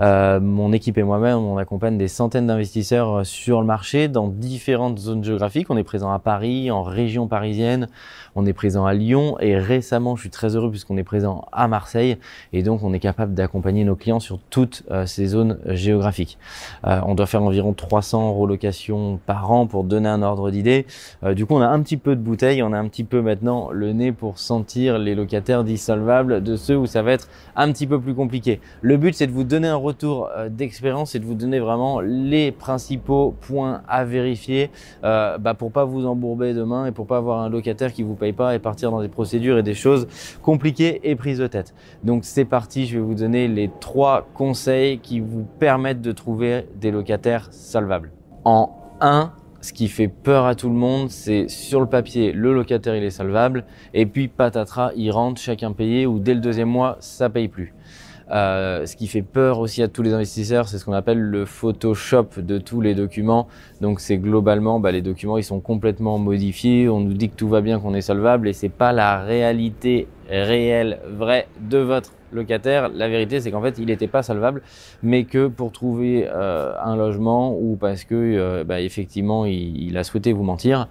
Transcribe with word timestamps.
Euh, 0.00 0.40
mon 0.40 0.72
équipe 0.72 0.98
et 0.98 1.02
moi-même, 1.02 1.38
on 1.38 1.56
accompagne 1.56 1.96
des 1.96 2.08
centaines 2.08 2.48
d'investisseurs 2.48 3.18
euh, 3.18 3.24
sur 3.24 3.60
le 3.60 3.66
marché 3.66 4.08
dans 4.08 4.26
différentes 4.26 4.98
zones 4.98 5.22
géographiques. 5.22 5.70
On 5.70 5.76
est 5.76 5.84
présent 5.84 6.10
à 6.10 6.18
Paris, 6.18 6.70
en 6.70 6.82
région 6.82 7.28
parisienne, 7.28 7.88
on 8.34 8.44
est 8.44 8.52
présent 8.52 8.86
à 8.86 8.94
Lyon 8.94 9.36
et 9.38 9.56
récemment, 9.56 10.16
je 10.16 10.22
suis 10.22 10.30
très 10.30 10.56
heureux 10.56 10.70
puisqu'on 10.70 10.96
est 10.96 11.04
présent 11.04 11.46
à 11.52 11.68
Marseille 11.68 12.16
et 12.52 12.62
donc 12.62 12.82
on 12.82 12.92
est 12.92 12.98
capable 12.98 13.34
d'accompagner 13.34 13.84
nos 13.84 13.94
clients 13.94 14.18
sur 14.18 14.40
toutes 14.50 14.82
euh, 14.90 15.06
ces 15.06 15.26
zones 15.26 15.58
géographiques. 15.66 16.38
on 16.82 17.14
doit 17.14 17.26
faire 17.26 17.42
environ 17.42 17.72
300 17.72 18.34
relocations 18.34 19.20
par 19.24 19.52
an 19.52 19.66
pour 19.66 19.84
donner 19.84 20.08
un 20.08 20.22
ordre 20.22 20.50
d'idée. 20.50 20.86
du 21.32 21.46
coup, 21.46 21.54
on 21.54 21.60
a 21.60 21.68
un 21.68 21.80
petit 21.82 21.96
peu 21.96 22.16
de 22.16 22.20
bouteille, 22.20 22.62
on 22.62 22.72
a 22.72 22.78
un 22.78 22.88
petit 22.88 23.04
peu 23.04 23.20
maintenant 23.20 23.70
le 23.70 23.92
nez 23.92 24.12
pour 24.12 24.38
sentir 24.38 24.98
les 24.98 25.14
locataires 25.14 25.64
dissolvables 25.64 26.42
de 26.42 26.56
ceux 26.56 26.76
où 26.76 26.86
ça 26.86 27.02
va 27.02 27.12
être 27.12 27.28
un 27.56 27.70
petit 27.72 27.86
peu 27.86 28.00
plus 28.00 28.14
compliqué. 28.14 28.60
Le 28.80 28.96
but, 28.96 29.14
c'est 29.14 29.26
de 29.26 29.32
vous 29.32 29.44
donner 29.44 29.68
un 29.68 29.76
retour 29.84 30.28
euh, 30.36 30.48
d'expérience 30.48 31.14
et 31.14 31.18
de 31.18 31.24
vous 31.24 31.34
donner 31.34 31.60
vraiment 31.60 32.00
les 32.00 32.50
principaux 32.50 33.34
points 33.40 33.82
à 33.88 34.04
vérifier 34.04 34.70
euh, 35.04 35.38
bah, 35.38 35.54
pour 35.54 35.70
pas 35.70 35.84
vous 35.84 36.06
embourber 36.06 36.54
demain 36.54 36.86
et 36.86 36.92
pour 36.92 37.06
pas 37.06 37.18
avoir 37.18 37.40
un 37.40 37.48
locataire 37.48 37.92
qui 37.92 38.02
vous 38.02 38.14
paye 38.14 38.32
pas 38.32 38.54
et 38.54 38.58
partir 38.58 38.90
dans 38.90 39.00
des 39.00 39.08
procédures 39.08 39.58
et 39.58 39.62
des 39.62 39.74
choses 39.74 40.08
compliquées 40.42 41.00
et 41.04 41.14
prises 41.14 41.38
de 41.38 41.46
tête. 41.46 41.74
Donc 42.02 42.24
c'est 42.24 42.44
parti, 42.44 42.86
je 42.86 42.98
vais 42.98 43.04
vous 43.04 43.14
donner 43.14 43.46
les 43.48 43.70
trois 43.80 44.26
conseils 44.34 44.98
qui 44.98 45.20
vous 45.20 45.44
permettent 45.58 46.02
de 46.02 46.12
trouver 46.12 46.66
des 46.76 46.90
locataires 46.90 47.48
salvables. 47.50 48.10
En 48.44 48.70
1, 49.00 49.32
ce 49.64 49.72
qui 49.72 49.88
fait 49.88 50.08
peur 50.08 50.44
à 50.44 50.54
tout 50.54 50.68
le 50.68 50.74
monde, 50.74 51.08
c'est 51.10 51.48
sur 51.48 51.80
le 51.80 51.86
papier, 51.86 52.32
le 52.32 52.52
locataire 52.54 52.94
il 52.96 53.02
est 53.02 53.10
salvable, 53.10 53.64
et 53.94 54.04
puis 54.04 54.28
patatras, 54.28 54.92
il 54.94 55.10
rentre, 55.10 55.40
chacun 55.40 55.72
payé, 55.72 56.06
ou 56.06 56.18
dès 56.18 56.34
le 56.34 56.40
deuxième 56.40 56.68
mois, 56.68 56.96
ça 57.00 57.30
paye 57.30 57.48
plus. 57.48 57.74
Euh, 58.30 58.86
ce 58.86 58.96
qui 58.96 59.06
fait 59.06 59.22
peur 59.22 59.58
aussi 59.58 59.82
à 59.82 59.88
tous 59.88 60.02
les 60.02 60.12
investisseurs, 60.12 60.68
c'est 60.68 60.78
ce 60.78 60.84
qu'on 60.84 60.92
appelle 60.92 61.20
le 61.20 61.44
Photoshop 61.44 62.28
de 62.38 62.58
tous 62.58 62.80
les 62.80 62.94
documents. 62.94 63.48
Donc 63.80 64.00
c'est 64.00 64.18
globalement, 64.18 64.80
bah, 64.80 64.92
les 64.92 65.02
documents 65.02 65.36
ils 65.36 65.44
sont 65.44 65.60
complètement 65.60 66.18
modifiés. 66.18 66.88
On 66.88 67.00
nous 67.00 67.12
dit 67.12 67.28
que 67.28 67.36
tout 67.36 67.48
va 67.48 67.60
bien, 67.60 67.78
qu'on 67.80 67.94
est 67.94 68.00
solvable, 68.00 68.48
et 68.48 68.52
c'est 68.52 68.68
pas 68.68 68.92
la 68.92 69.22
réalité 69.22 70.08
réelle, 70.28 71.00
vraie 71.10 71.46
de 71.60 71.78
votre 71.78 72.12
locataire. 72.32 72.88
La 72.88 73.08
vérité, 73.08 73.40
c'est 73.40 73.50
qu'en 73.50 73.62
fait, 73.62 73.76
il 73.78 73.86
n'était 73.86 74.08
pas 74.08 74.22
salvable, 74.22 74.62
mais 75.02 75.24
que 75.24 75.46
pour 75.46 75.70
trouver 75.70 76.26
euh, 76.26 76.72
un 76.82 76.96
logement 76.96 77.56
ou 77.56 77.76
parce 77.76 78.04
que 78.04 78.14
euh, 78.14 78.64
bah, 78.64 78.80
effectivement, 78.80 79.44
il, 79.44 79.96
a 79.96 80.02
souhaité 80.02 80.32
vous 80.32 80.42
mentir, 80.42 80.88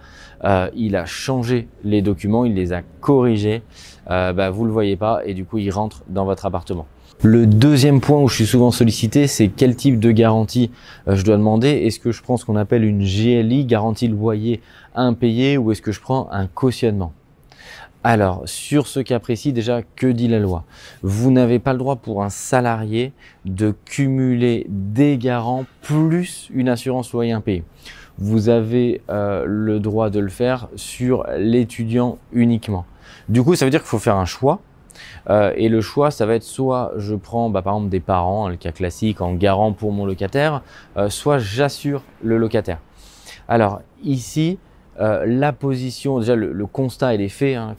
il 0.76 0.96
a 0.96 1.06
changé 1.06 1.68
les 1.84 2.02
documents, 2.02 2.46
il 2.46 2.54
les 2.54 2.74
a 2.74 2.82
corrigés. 3.02 3.64
bah, 4.08 4.50
vous 4.52 4.66
le 4.66 4.72
voyez 4.72 4.96
pas 4.96 5.22
et 5.26 5.34
du 5.34 5.46
coup, 5.46 5.58
il 5.58 5.72
rentre 5.72 6.04
dans 6.08 6.26
votre 6.26 6.46
appartement. 6.46 6.86
Le 7.22 7.46
deuxième 7.46 8.02
point 8.02 8.20
où 8.22 8.28
je 8.28 8.36
suis 8.36 8.46
souvent 8.46 8.72
sollicité, 8.72 9.28
c'est 9.28 9.48
quel 9.48 9.76
type 9.76 10.00
de 10.00 10.12
garantie 10.12 10.72
euh, 11.08 11.16
je 11.16 11.24
dois 11.24 11.38
demander. 11.38 11.70
Est-ce 11.70 12.00
que 12.00 12.12
je 12.12 12.22
prends 12.22 12.38
ce 12.38 12.44
qu'on 12.44 12.58
appelle 12.58 12.84
une 12.84 13.04
GLI, 13.04 13.66
garantie 13.66 14.08
loyer 14.08 14.62
impayé, 14.96 15.58
ou 15.58 15.72
est-ce 15.72 15.82
que 15.82 15.92
je 15.92 16.02
prends 16.02 16.28
un 16.32 16.48
cautionnement? 16.48 17.14
Alors, 18.04 18.42
sur 18.46 18.88
ce 18.88 19.00
cas 19.00 19.20
précis, 19.20 19.54
déjà, 19.54 19.82
que 19.96 20.08
dit 20.08 20.28
la 20.28 20.40
loi? 20.40 20.66
Vous 21.02 21.32
n'avez 21.32 21.60
pas 21.60 21.72
le 21.72 21.80
droit 21.80 21.96
pour 21.96 22.22
un 22.22 22.30
salarié 22.30 23.14
de 23.46 23.74
cumuler 23.86 24.66
des 24.68 25.18
garants 25.18 25.66
plus 25.82 26.50
une 26.54 26.68
assurance 26.68 27.14
loyer 27.14 27.32
impayé. 27.32 27.64
Vous 28.18 28.50
avez 28.50 29.02
euh, 29.10 29.46
le 29.48 29.80
droit 29.80 30.10
de 30.10 30.20
le 30.20 30.30
faire 30.30 30.68
sur 30.76 31.26
l'étudiant 31.38 32.18
uniquement. 32.34 32.86
Du 33.30 33.42
coup, 33.42 33.56
ça 33.56 33.64
veut 33.64 33.72
dire 33.72 33.80
qu'il 33.80 33.90
faut 33.90 34.00
faire 34.00 34.18
un 34.18 34.26
choix 34.26 34.60
euh, 35.30 35.54
et 35.56 35.70
le 35.70 35.82
choix, 35.82 36.12
ça 36.12 36.26
va 36.26 36.36
être 36.36 36.44
soit 36.44 36.92
je 36.98 37.16
prends 37.16 37.50
bah, 37.50 37.62
par 37.62 37.76
exemple 37.76 37.90
des 37.90 38.00
parents, 38.00 38.50
le 38.50 38.56
cas 38.56 38.72
classique, 38.72 39.22
en 39.22 39.34
garant 39.34 39.74
pour 39.74 39.92
mon 39.92 40.06
locataire, 40.06 40.62
euh, 40.98 41.10
soit 41.10 41.38
j'assure 41.38 42.04
le 42.24 42.38
locataire. 42.38 42.80
Alors 43.48 43.82
ici, 44.04 44.58
euh, 45.00 45.26
la 45.26 45.54
position, 45.54 46.20
déjà 46.20 46.36
le, 46.36 46.66
constat 46.68 47.16
et 47.16 47.18
les 47.18 47.30
faits 47.30 47.58
hein, 47.58 47.76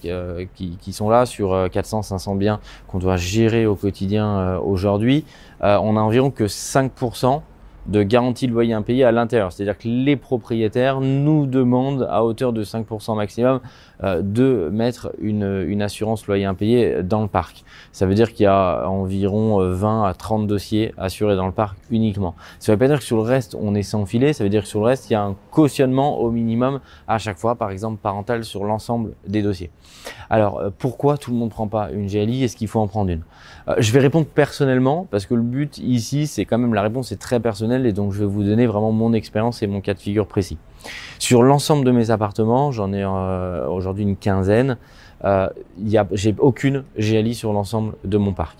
qui, 0.55 0.77
qui, 0.81 0.93
sont 0.93 1.09
là 1.09 1.27
sur 1.27 1.55
400-500 1.55 2.37
biens 2.37 2.61
qu'on 2.89 2.99
doit 2.99 3.17
gérer 3.17 3.67
au 3.67 3.77
quotidien 3.77 4.59
aujourd'hui, 4.59 5.25
on 5.61 5.97
a 5.97 6.01
environ 6.01 6.31
que 6.31 6.45
5% 6.45 7.41
de 7.87 8.03
garantie 8.03 8.47
de 8.47 8.53
loyer 8.53 8.73
impayé 8.73 9.05
à 9.05 9.13
l'intérieur. 9.13 9.53
C'est-à-dire 9.53 9.77
que 9.77 9.89
les 9.89 10.17
propriétaires 10.17 11.01
nous 11.01 11.47
demandent 11.47 12.07
à 12.11 12.25
hauteur 12.25 12.53
de 12.53 12.65
5% 12.65 13.17
maximum 13.17 13.61
euh, 14.03 14.23
de 14.23 14.71
mettre 14.73 15.13
une, 15.21 15.65
une, 15.69 15.83
assurance 15.83 16.27
loyer 16.27 16.45
impayé 16.45 17.03
dans 17.03 17.23
le 17.23 17.29
parc. 17.29 17.65
Ça 17.93 18.07
veut 18.07 18.15
dire 18.15 18.33
qu'il 18.33 18.45
y 18.45 18.47
a 18.47 18.89
environ 18.89 19.59
20 19.59 20.03
euh, 20.03 20.07
à 20.07 20.15
30 20.15 20.47
dossiers 20.47 20.93
assurés 20.99 21.37
dans 21.37 21.47
le 21.47 21.53
parc 21.53 21.77
uniquement. 21.91 22.35
Ça 22.59 22.73
ne 22.73 22.75
veut 22.75 22.79
pas 22.79 22.89
dire 22.89 22.99
que 22.99 23.05
sur 23.05 23.17
le 23.17 23.23
reste 23.23 23.55
on 23.61 23.75
est 23.75 23.83
sans 23.83 24.05
filet, 24.07 24.33
ça 24.33 24.43
veut 24.43 24.51
dire 24.51 24.63
que 24.63 24.69
sur 24.69 24.81
le 24.81 24.87
reste 24.87 25.11
il 25.11 25.13
y 25.13 25.17
a 25.17 25.23
un 25.23 25.37
cautionnement 25.51 26.19
au 26.19 26.31
minimum 26.31 26.81
à 27.07 27.19
chaque 27.19 27.39
fois, 27.39 27.55
par 27.55 27.71
exemple 27.71 27.99
parental 28.03 28.45
sur 28.45 28.65
l'ensemble 28.65 29.13
des 29.29 29.43
dossiers. 29.43 29.71
Alors 30.31 30.59
euh, 30.59 30.71
pourquoi 30.77 31.19
tout 31.19 31.31
le 31.31 31.37
monde 31.37 31.51
ne 31.51 31.55
prend 31.55 31.69
pas 31.69 31.91
une 31.93 32.07
GLI 32.07 32.45
Est-ce 32.45 32.57
qu'il 32.57 32.69
faut 32.69 32.81
en 32.81 32.89
prendre 32.89 33.11
une? 33.11 33.23
Je 33.79 33.93
vais 33.93 34.01
répondre 34.01 34.27
personnellement 34.27 35.07
parce 35.11 35.27
que 35.27 35.35
le 35.35 35.43
but 35.43 35.79
ici 35.79 36.27
c'est 36.27 36.45
quand 36.45 36.59
même 36.59 36.75
la 36.75 36.83
réponse 36.83 37.13
est 37.13 37.21
très 37.21 37.41
personnelle 37.41 37.74
et 37.83 37.93
donc 37.93 38.13
je 38.13 38.21
vais 38.21 38.27
vous 38.27 38.43
donner 38.43 38.67
vraiment 38.67 38.93
mon 38.93 39.13
expérience 39.13 39.63
et 39.63 39.67
mon 39.67 39.81
cas 39.81 39.95
de 39.95 39.99
figure 39.99 40.27
précis. 40.27 40.59
Sur 41.19 41.43
l'ensemble 41.43 41.85
de 41.85 41.91
mes 41.91 42.11
appartements, 42.11 42.73
j'en 42.73 42.93
ai 42.93 43.03
euh, 43.03 43.67
aujourd'hui 43.69 44.05
une 44.05 44.17
quinzaine, 44.17 44.77
euh, 45.25 45.49
j'ai 46.13 46.35
aucune 46.39 46.85
GLI 46.99 47.35
sur 47.35 47.53
l'ensemble 47.53 47.95
de 48.05 48.19
mon 48.19 48.33
parc. 48.33 48.59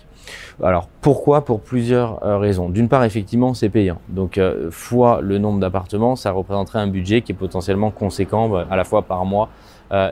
Alors 0.63 0.89
pourquoi? 1.01 1.45
Pour 1.45 1.61
plusieurs 1.61 2.25
euh, 2.25 2.39
raisons. 2.39 2.71
D'une 2.71 2.89
part, 2.89 3.05
effectivement, 3.05 3.53
c'est 3.55 3.69
payant. 3.69 3.99
Donc 4.09 4.41
fois 4.71 5.21
le 5.21 5.39
nombre 5.39 5.61
d'appartements, 5.61 6.17
ça 6.17 6.31
représenterait 6.31 6.79
un 6.79 6.87
budget 6.87 7.23
qui 7.23 7.33
est 7.33 7.37
potentiellement 7.37 7.91
conséquent 7.91 8.55
à 8.55 8.77
la 8.77 8.85
fois 8.85 9.03
par 9.03 9.25
mois 9.25 9.51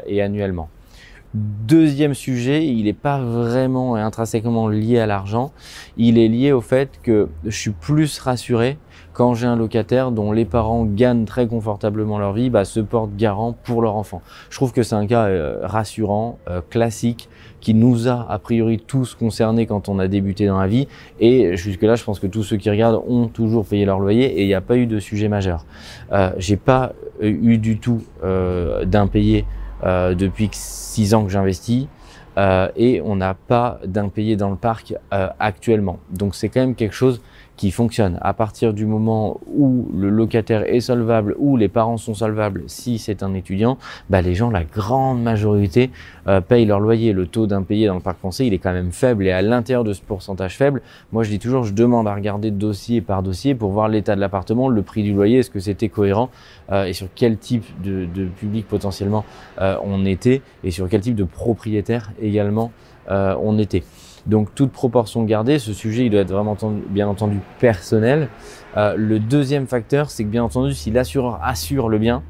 et 0.06 0.22
annuellement. 0.22 0.68
Deuxième 1.34 2.12
sujet, 2.12 2.66
il 2.66 2.84
n'est 2.84 2.92
pas 2.92 3.18
vraiment 3.18 3.94
intrinsèquement 3.94 4.68
lié 4.68 4.98
à 4.98 5.06
l'argent. 5.06 5.52
Il 5.96 6.18
est 6.18 6.28
lié 6.28 6.52
au 6.52 6.60
fait 6.60 6.90
que 7.02 7.28
je 7.44 7.56
suis 7.56 7.70
plus 7.70 8.18
rassuré 8.18 8.76
quand 9.14 9.34
j'ai 9.34 9.46
un 9.46 9.56
locataire 9.56 10.10
dont 10.10 10.32
les 10.32 10.44
parents 10.44 10.84
gagnent 10.84 11.24
très 11.24 11.46
confortablement 11.46 12.18
leur 12.18 12.32
vie, 12.32 12.50
bah, 12.50 12.64
se 12.64 12.80
portent 12.80 13.16
garant 13.16 13.54
pour 13.64 13.82
leur 13.82 13.96
enfant. 13.96 14.22
Je 14.50 14.56
trouve 14.56 14.72
que 14.72 14.82
c'est 14.82 14.94
un 14.94 15.06
cas 15.06 15.26
euh, 15.26 15.60
rassurant, 15.62 16.38
euh, 16.48 16.60
classique, 16.68 17.28
qui 17.60 17.74
nous 17.74 18.08
a 18.08 18.26
a 18.28 18.38
priori 18.38 18.78
tous 18.78 19.14
concernés 19.14 19.66
quand 19.66 19.88
on 19.88 19.98
a 19.98 20.08
débuté 20.08 20.46
dans 20.46 20.58
la 20.58 20.66
vie. 20.66 20.88
Et 21.20 21.56
jusque-là, 21.56 21.94
je 21.94 22.04
pense 22.04 22.20
que 22.20 22.26
tous 22.26 22.42
ceux 22.42 22.56
qui 22.56 22.68
regardent 22.68 23.02
ont 23.06 23.28
toujours 23.28 23.64
payé 23.64 23.84
leur 23.84 24.00
loyer 24.00 24.26
et 24.26 24.42
il 24.42 24.48
n'y 24.48 24.54
a 24.54 24.60
pas 24.60 24.76
eu 24.76 24.86
de 24.86 24.98
sujet 24.98 25.28
majeur. 25.28 25.64
Euh, 26.12 26.32
j'ai 26.38 26.56
pas 26.56 26.92
eu 27.20 27.58
du 27.58 27.78
tout 27.78 28.02
euh, 28.24 28.84
d'impayé 28.84 29.44
depuis 29.84 30.48
six 30.52 31.14
ans 31.14 31.24
que 31.24 31.30
j'investis. 31.30 31.88
Euh, 32.38 32.68
et 32.76 33.00
on 33.02 33.16
n'a 33.16 33.34
pas 33.34 33.78
d'impayé 33.84 34.36
dans 34.36 34.50
le 34.50 34.56
parc 34.56 34.94
euh, 35.12 35.28
actuellement. 35.38 35.98
Donc 36.10 36.34
c'est 36.34 36.48
quand 36.48 36.60
même 36.60 36.74
quelque 36.74 36.94
chose 36.94 37.20
qui 37.56 37.70
fonctionne. 37.70 38.18
À 38.22 38.32
partir 38.32 38.72
du 38.72 38.86
moment 38.86 39.40
où 39.46 39.88
le 39.94 40.10
locataire 40.10 40.62
est 40.72 40.80
solvable, 40.80 41.34
ou 41.38 41.56
les 41.56 41.68
parents 41.68 41.96
sont 41.96 42.14
solvables, 42.14 42.64
si 42.66 42.98
c'est 42.98 43.22
un 43.22 43.34
étudiant, 43.34 43.78
bah 44.10 44.22
les 44.22 44.34
gens, 44.34 44.50
la 44.50 44.64
grande 44.64 45.22
majorité, 45.22 45.90
euh, 46.26 46.40
payent 46.40 46.64
leur 46.64 46.80
loyer. 46.80 47.12
Le 47.12 47.26
taux 47.26 47.46
d'impayé 47.46 47.86
dans 47.86 47.94
le 47.94 48.00
parc 48.00 48.18
français, 48.18 48.46
il 48.46 48.54
est 48.54 48.58
quand 48.58 48.72
même 48.72 48.92
faible. 48.92 49.26
Et 49.26 49.32
à 49.32 49.42
l'intérieur 49.42 49.84
de 49.84 49.92
ce 49.92 50.00
pourcentage 50.00 50.56
faible, 50.56 50.82
moi 51.12 51.22
je 51.22 51.30
dis 51.30 51.38
toujours, 51.38 51.64
je 51.64 51.72
demande 51.72 52.08
à 52.08 52.14
regarder 52.14 52.50
dossier 52.50 53.00
par 53.00 53.22
dossier 53.22 53.54
pour 53.54 53.70
voir 53.70 53.88
l'état 53.88 54.14
de 54.14 54.20
l'appartement, 54.20 54.68
le 54.68 54.82
prix 54.82 55.02
du 55.02 55.12
loyer, 55.12 55.38
est-ce 55.38 55.50
que 55.50 55.60
c'était 55.60 55.88
cohérent 55.88 56.30
euh, 56.70 56.84
et 56.84 56.92
sur 56.92 57.08
quel 57.14 57.38
type 57.38 57.64
de, 57.82 58.06
de 58.06 58.26
public 58.26 58.66
potentiellement 58.66 59.24
euh, 59.60 59.76
on 59.84 60.04
était 60.04 60.42
et 60.64 60.70
sur 60.70 60.88
quel 60.88 61.00
type 61.00 61.16
de 61.16 61.24
propriétaire 61.24 62.12
également 62.20 62.72
euh, 63.10 63.34
on 63.42 63.58
était. 63.58 63.82
Donc 64.26 64.54
toute 64.54 64.70
proportion 64.70 65.24
gardée, 65.24 65.58
ce 65.58 65.72
sujet 65.72 66.06
il 66.06 66.10
doit 66.10 66.20
être 66.20 66.32
vraiment 66.32 66.56
bien 66.88 67.08
entendu 67.08 67.38
personnel. 67.58 68.28
Euh, 68.76 68.94
le 68.96 69.18
deuxième 69.18 69.66
facteur, 69.66 70.10
c'est 70.10 70.24
que 70.24 70.28
bien 70.28 70.44
entendu, 70.44 70.74
si 70.74 70.90
l'assureur 70.90 71.40
assure 71.42 71.88
le 71.88 71.98
bien, 71.98 72.22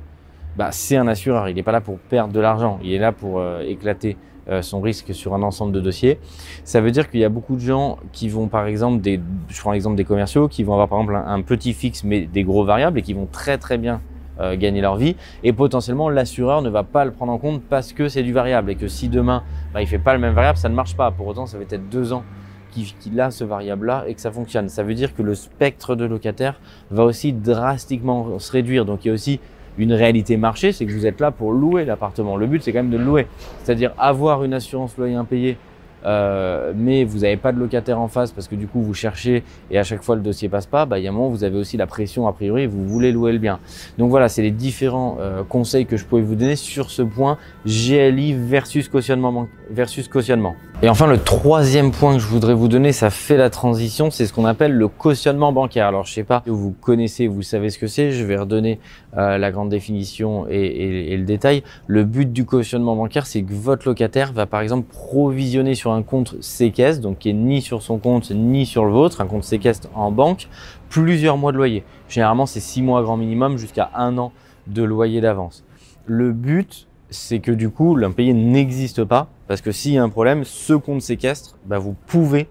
bah, 0.56 0.68
c'est 0.72 0.96
un 0.96 1.06
assureur. 1.06 1.48
Il 1.48 1.56
n'est 1.56 1.62
pas 1.62 1.72
là 1.72 1.80
pour 1.80 1.98
perdre 1.98 2.32
de 2.32 2.40
l'argent, 2.40 2.78
il 2.82 2.92
est 2.92 2.98
là 2.98 3.12
pour 3.12 3.38
euh, 3.38 3.60
éclater 3.60 4.16
euh, 4.48 4.60
son 4.62 4.80
risque 4.80 5.14
sur 5.14 5.34
un 5.34 5.42
ensemble 5.42 5.72
de 5.72 5.80
dossiers. 5.80 6.18
Ça 6.64 6.80
veut 6.80 6.90
dire 6.90 7.10
qu'il 7.10 7.20
y 7.20 7.24
a 7.24 7.28
beaucoup 7.28 7.54
de 7.54 7.60
gens 7.60 7.98
qui 8.12 8.28
vont 8.28 8.48
par 8.48 8.66
exemple, 8.66 9.00
des, 9.00 9.20
je 9.48 9.60
prends 9.60 9.72
l'exemple 9.72 9.96
des 9.96 10.04
commerciaux, 10.04 10.48
qui 10.48 10.64
vont 10.64 10.72
avoir 10.72 10.88
par 10.88 10.98
exemple 11.00 11.14
un, 11.14 11.34
un, 11.34 11.42
petit 11.42 11.74
fixe 11.74 12.04
mais 12.04 12.22
des 12.22 12.42
gros 12.42 12.64
variables 12.64 12.98
et 12.98 13.02
qui 13.02 13.12
vont 13.12 13.28
très 13.30 13.58
très 13.58 13.78
bien 13.78 14.00
euh, 14.40 14.56
gagner 14.56 14.80
leur 14.80 14.96
vie. 14.96 15.16
Et 15.44 15.52
potentiellement, 15.52 16.08
l'assureur 16.08 16.62
ne 16.62 16.70
va 16.70 16.82
pas 16.82 17.04
le 17.04 17.12
prendre 17.12 17.32
en 17.32 17.38
compte 17.38 17.62
parce 17.68 17.92
que 17.92 18.08
c'est 18.08 18.22
du 18.22 18.32
variable 18.32 18.70
et 18.70 18.76
que 18.76 18.88
si 18.88 19.08
demain, 19.08 19.42
bah, 19.74 19.82
il 19.82 19.86
fait 19.86 19.98
pas 19.98 20.14
le 20.14 20.20
même 20.20 20.34
variable, 20.34 20.58
ça 20.58 20.68
ne 20.68 20.74
marche 20.74 20.96
pas. 20.96 21.10
Pour 21.10 21.26
autant, 21.26 21.46
ça 21.46 21.58
va 21.58 21.64
être 21.64 21.88
deux 21.88 22.12
ans 22.12 22.24
qu'il 22.70 23.20
a 23.20 23.30
ce 23.30 23.44
variable-là 23.44 24.04
et 24.06 24.14
que 24.14 24.20
ça 24.20 24.30
fonctionne. 24.30 24.68
Ça 24.68 24.82
veut 24.82 24.94
dire 24.94 25.14
que 25.14 25.22
le 25.22 25.34
spectre 25.34 25.94
de 25.94 26.04
locataires 26.04 26.58
va 26.90 27.04
aussi 27.04 27.32
drastiquement 27.32 28.38
se 28.38 28.50
réduire. 28.52 28.84
Donc 28.84 29.04
il 29.04 29.08
y 29.08 29.10
a 29.10 29.14
aussi 29.14 29.40
une 29.78 29.92
réalité 29.92 30.36
marché, 30.36 30.72
c'est 30.72 30.84
que 30.86 30.92
vous 30.92 31.06
êtes 31.06 31.20
là 31.20 31.30
pour 31.30 31.52
louer 31.52 31.84
l'appartement. 31.84 32.36
Le 32.36 32.46
but, 32.46 32.62
c'est 32.62 32.72
quand 32.72 32.82
même 32.82 32.90
de 32.90 32.98
louer. 32.98 33.26
C'est-à-dire 33.62 33.92
avoir 33.98 34.44
une 34.44 34.54
assurance 34.54 34.96
loyer 34.96 35.14
impayé 35.14 35.56
euh, 36.04 36.72
mais 36.76 37.04
vous 37.04 37.20
n'avez 37.20 37.36
pas 37.36 37.52
de 37.52 37.58
locataire 37.58 38.00
en 38.00 38.08
face 38.08 38.32
parce 38.32 38.48
que 38.48 38.54
du 38.54 38.66
coup 38.66 38.82
vous 38.82 38.94
cherchez 38.94 39.42
et 39.70 39.78
à 39.78 39.84
chaque 39.84 40.02
fois 40.02 40.16
le 40.16 40.22
dossier 40.22 40.48
passe 40.48 40.66
pas, 40.66 40.86
bah, 40.86 40.98
il 40.98 41.04
y 41.04 41.06
a 41.06 41.10
un 41.10 41.12
moment 41.12 41.28
vous 41.28 41.44
avez 41.44 41.56
aussi 41.56 41.76
la 41.76 41.86
pression 41.86 42.26
a 42.26 42.32
priori 42.32 42.66
vous 42.66 42.86
voulez 42.86 43.12
louer 43.12 43.32
le 43.32 43.38
bien. 43.38 43.58
Donc 43.98 44.10
voilà, 44.10 44.28
c'est 44.28 44.42
les 44.42 44.50
différents 44.50 45.18
euh, 45.20 45.42
conseils 45.44 45.86
que 45.86 45.96
je 45.96 46.04
pouvais 46.04 46.22
vous 46.22 46.36
donner 46.36 46.56
sur 46.56 46.90
ce 46.90 47.02
point 47.02 47.38
GLI 47.66 48.34
versus 48.34 48.88
cautionnement. 48.88 49.46
Versus 49.70 50.08
cautionnement. 50.08 50.54
Et 50.84 50.88
enfin, 50.88 51.06
le 51.06 51.18
troisième 51.18 51.92
point 51.92 52.14
que 52.14 52.18
je 52.18 52.26
voudrais 52.26 52.54
vous 52.54 52.66
donner, 52.66 52.90
ça 52.90 53.08
fait 53.08 53.36
la 53.36 53.50
transition, 53.50 54.10
c'est 54.10 54.26
ce 54.26 54.32
qu'on 54.32 54.44
appelle 54.44 54.72
le 54.72 54.88
cautionnement 54.88 55.52
bancaire. 55.52 55.86
Alors, 55.86 56.06
je 56.06 56.12
sais 56.12 56.24
pas 56.24 56.42
vous 56.44 56.72
connaissez, 56.72 57.28
vous 57.28 57.42
savez 57.42 57.70
ce 57.70 57.78
que 57.78 57.86
c'est, 57.86 58.10
je 58.10 58.24
vais 58.24 58.36
redonner 58.36 58.80
euh, 59.16 59.38
la 59.38 59.52
grande 59.52 59.68
définition 59.68 60.44
et, 60.50 61.12
et, 61.12 61.16
le 61.16 61.22
détail. 61.22 61.62
Le 61.86 62.02
but 62.02 62.32
du 62.32 62.44
cautionnement 62.44 62.96
bancaire, 62.96 63.26
c'est 63.26 63.42
que 63.42 63.52
votre 63.52 63.86
locataire 63.86 64.32
va 64.32 64.46
par 64.46 64.60
exemple 64.60 64.88
provisionner 64.92 65.76
sur 65.76 65.92
un 65.92 66.02
compte 66.02 66.34
séquestre, 66.42 67.00
donc 67.00 67.20
qui 67.20 67.30
est 67.30 67.32
ni 67.32 67.62
sur 67.62 67.80
son 67.80 67.98
compte 67.98 68.32
ni 68.32 68.66
sur 68.66 68.84
le 68.84 68.90
vôtre, 68.90 69.20
un 69.20 69.26
compte 69.26 69.44
séquestre 69.44 69.88
en 69.94 70.10
banque, 70.10 70.48
plusieurs 70.88 71.36
mois 71.36 71.52
de 71.52 71.58
loyer. 71.58 71.84
Généralement, 72.08 72.46
c'est 72.46 72.58
six 72.58 72.82
mois 72.82 73.04
grand 73.04 73.16
minimum 73.16 73.56
jusqu'à 73.56 73.92
un 73.94 74.18
an 74.18 74.32
de 74.66 74.82
loyer 74.82 75.20
d'avance. 75.20 75.62
Le 76.06 76.32
but, 76.32 76.88
c'est 77.12 77.38
que 77.38 77.52
du 77.52 77.70
coup, 77.70 77.94
l'impayé 77.96 78.32
n'existe 78.32 79.04
pas, 79.04 79.28
parce 79.46 79.60
que 79.60 79.70
s'il 79.70 79.92
y 79.92 79.98
a 79.98 80.02
un 80.02 80.08
problème, 80.08 80.44
ce 80.44 80.72
compte 80.72 81.02
séquestre, 81.02 81.56
bah, 81.66 81.78
vous 81.78 81.94
pouvez 82.06 82.48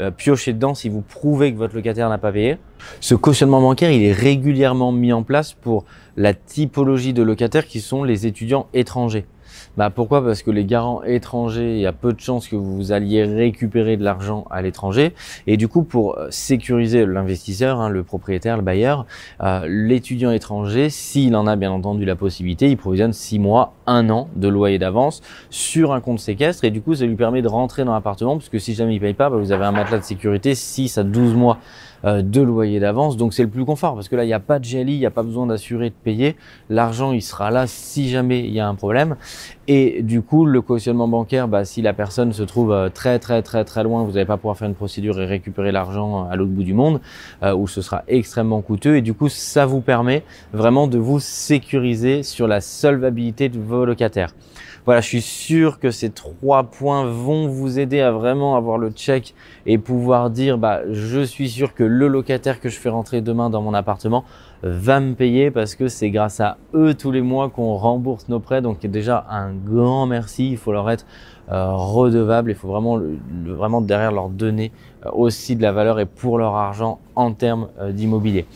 euh, 0.00 0.10
piocher 0.10 0.52
dedans 0.52 0.74
si 0.74 0.88
vous 0.88 1.02
prouvez 1.02 1.52
que 1.52 1.58
votre 1.58 1.74
locataire 1.74 2.08
n'a 2.08 2.18
pas 2.18 2.32
payé. 2.32 2.58
Ce 3.00 3.14
cautionnement 3.14 3.60
bancaire, 3.60 3.90
il 3.90 4.02
est 4.02 4.12
régulièrement 4.12 4.90
mis 4.90 5.12
en 5.12 5.22
place 5.22 5.52
pour 5.52 5.84
la 6.16 6.34
typologie 6.34 7.12
de 7.12 7.22
locataires 7.22 7.66
qui 7.66 7.80
sont 7.80 8.02
les 8.02 8.26
étudiants 8.26 8.66
étrangers. 8.72 9.26
Bah 9.76 9.90
pourquoi? 9.90 10.24
Parce 10.24 10.42
que 10.42 10.50
les 10.50 10.64
garants 10.64 11.02
étrangers, 11.02 11.74
il 11.74 11.80
y 11.80 11.86
a 11.86 11.92
peu 11.92 12.12
de 12.12 12.20
chances 12.20 12.48
que 12.48 12.56
vous 12.56 12.92
alliez 12.92 13.24
récupérer 13.24 13.96
de 13.96 14.04
l'argent 14.04 14.46
à 14.50 14.62
l'étranger. 14.62 15.14
Et 15.46 15.56
du 15.56 15.68
coup, 15.68 15.82
pour 15.82 16.18
euh, 16.18 16.28
sécuriser 16.30 17.06
l'investisseur, 17.06 17.80
hein, 17.80 17.88
le 17.88 18.02
propriétaire, 18.02 18.56
le 18.56 18.62
bailleur, 18.62 19.06
euh, 19.42 19.66
l'étudiant 19.68 20.30
étranger, 20.30 20.90
s'il 20.90 21.36
en 21.36 21.46
a 21.46 21.56
bien 21.56 21.70
entendu 21.70 22.04
la 22.04 22.16
possibilité, 22.16 22.70
il 22.70 22.76
provisionne 22.76 23.12
6 23.12 23.38
mois, 23.38 23.74
1 23.86 24.10
an 24.10 24.28
de 24.36 24.48
loyer 24.48 24.78
d'avance 24.78 25.22
sur 25.50 25.92
un 25.92 26.00
compte 26.00 26.20
séquestre. 26.20 26.64
Et 26.64 26.70
du 26.70 26.80
coup, 26.80 26.94
ça 26.94 27.06
lui 27.06 27.16
permet 27.16 27.42
de 27.42 27.48
rentrer 27.48 27.84
dans 27.84 27.94
l'appartement, 27.94 28.36
parce 28.36 28.48
que 28.48 28.58
si 28.58 28.74
jamais 28.74 28.94
il 28.94 29.00
paye 29.00 29.14
pas, 29.14 29.30
bah, 29.30 29.36
vous 29.36 29.52
avez 29.52 29.64
un 29.64 29.72
matelas 29.72 29.98
de 29.98 30.04
sécurité 30.04 30.54
6 30.54 30.98
à 30.98 31.04
12 31.04 31.34
mois 31.34 31.58
euh, 32.04 32.22
de 32.22 32.40
loyer 32.40 32.80
d'avance. 32.80 33.16
Donc 33.16 33.34
c'est 33.34 33.42
le 33.42 33.48
plus 33.48 33.64
confort 33.64 33.94
parce 33.94 34.08
que 34.08 34.16
là, 34.16 34.24
il 34.24 34.28
n'y 34.28 34.34
a 34.34 34.40
pas 34.40 34.58
de 34.58 34.66
GLI, 34.66 34.94
il 34.94 34.98
n'y 34.98 35.06
a 35.06 35.10
pas 35.10 35.22
besoin 35.22 35.46
d'assurer 35.46 35.90
de 35.90 35.94
payer. 35.94 36.36
L'argent, 36.68 37.12
il 37.12 37.22
sera 37.22 37.50
là 37.50 37.66
si 37.66 38.08
jamais 38.08 38.40
il 38.40 38.52
y 38.52 38.60
a 38.60 38.68
un 38.68 38.74
problème. 38.74 39.16
Et 39.66 40.02
du 40.02 40.20
coup, 40.20 40.44
le 40.44 40.60
cautionnement 40.60 41.08
bancaire, 41.08 41.48
bah, 41.48 41.64
si 41.64 41.80
la 41.80 41.94
personne 41.94 42.32
se 42.32 42.42
trouve 42.42 42.72
euh, 42.72 42.90
très 42.90 43.18
très 43.18 43.42
très 43.42 43.64
très 43.64 43.82
loin, 43.82 44.04
vous 44.04 44.12
n'allez 44.12 44.26
pas 44.26 44.36
pouvoir 44.36 44.58
faire 44.58 44.68
une 44.68 44.74
procédure 44.74 45.18
et 45.20 45.24
récupérer 45.24 45.72
l'argent 45.72 46.28
à 46.28 46.36
l'autre 46.36 46.50
bout 46.50 46.64
du 46.64 46.74
monde, 46.74 47.00
euh, 47.42 47.54
où 47.54 47.66
ce 47.66 47.80
sera 47.80 48.04
extrêmement 48.08 48.60
coûteux. 48.60 48.96
Et 48.96 49.02
du 49.02 49.14
coup, 49.14 49.28
ça 49.28 49.64
vous 49.64 49.80
permet 49.80 50.22
vraiment 50.52 50.86
de 50.86 50.98
vous 50.98 51.20
sécuriser 51.20 52.22
sur 52.22 52.46
la 52.46 52.60
solvabilité 52.60 53.48
de 53.48 53.58
vos 53.58 53.84
locataires. 53.84 54.34
Voilà, 54.86 55.00
je 55.00 55.08
suis 55.08 55.22
sûr 55.22 55.78
que 55.78 55.90
ces 55.90 56.10
trois 56.10 56.64
points 56.64 57.06
vont 57.06 57.48
vous 57.48 57.78
aider 57.78 58.00
à 58.00 58.10
vraiment 58.10 58.54
avoir 58.54 58.76
le 58.76 58.90
check 58.90 59.34
et 59.64 59.78
pouvoir 59.78 60.28
dire, 60.28 60.58
bah, 60.58 60.82
je 60.90 61.20
suis 61.20 61.48
sûr 61.48 61.72
que 61.72 61.84
le 61.94 62.08
locataire 62.08 62.60
que 62.60 62.68
je 62.68 62.78
fais 62.78 62.88
rentrer 62.88 63.20
demain 63.20 63.50
dans 63.50 63.62
mon 63.62 63.74
appartement 63.74 64.24
va 64.62 65.00
me 65.00 65.14
payer 65.14 65.50
parce 65.50 65.74
que 65.74 65.88
c'est 65.88 66.10
grâce 66.10 66.40
à 66.40 66.58
eux 66.74 66.94
tous 66.94 67.10
les 67.10 67.22
mois 67.22 67.50
qu'on 67.50 67.74
rembourse 67.76 68.28
nos 68.28 68.40
prêts. 68.40 68.62
Donc 68.62 68.80
déjà 68.80 69.26
un 69.30 69.52
grand 69.52 70.06
merci. 70.06 70.50
Il 70.50 70.56
faut 70.56 70.72
leur 70.72 70.90
être 70.90 71.06
euh, 71.50 71.72
redevable. 71.72 72.50
Il 72.50 72.56
faut 72.56 72.68
vraiment, 72.68 73.00
vraiment 73.44 73.80
derrière 73.80 74.12
leur 74.12 74.28
donner 74.28 74.72
euh, 75.04 75.10
aussi 75.12 75.56
de 75.56 75.62
la 75.62 75.72
valeur 75.72 76.00
et 76.00 76.06
pour 76.06 76.38
leur 76.38 76.54
argent 76.54 77.00
en 77.14 77.32
termes 77.32 77.68
euh, 77.78 77.92
d'immobilier. 77.92 78.46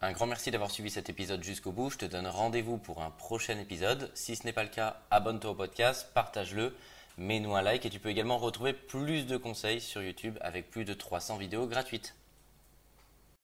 Un 0.00 0.12
grand 0.12 0.26
merci 0.26 0.50
d'avoir 0.50 0.70
suivi 0.70 0.90
cet 0.90 1.08
épisode 1.10 1.42
jusqu'au 1.42 1.72
bout. 1.72 1.90
Je 1.90 1.98
te 1.98 2.04
donne 2.04 2.26
rendez-vous 2.26 2.76
pour 2.76 3.02
un 3.02 3.10
prochain 3.10 3.58
épisode. 3.58 4.10
Si 4.14 4.36
ce 4.36 4.44
n'est 4.44 4.52
pas 4.52 4.62
le 4.62 4.68
cas, 4.68 4.96
abonne-toi 5.10 5.50
au 5.50 5.54
podcast, 5.54 6.08
partage-le, 6.14 6.72
mets-nous 7.16 7.54
un 7.56 7.62
like 7.62 7.84
et 7.84 7.90
tu 7.90 7.98
peux 7.98 8.08
également 8.08 8.38
retrouver 8.38 8.72
plus 8.72 9.26
de 9.26 9.36
conseils 9.36 9.80
sur 9.80 10.00
YouTube 10.02 10.38
avec 10.40 10.70
plus 10.70 10.84
de 10.84 10.94
300 10.94 11.36
vidéos 11.38 11.66
gratuites. 11.66 12.14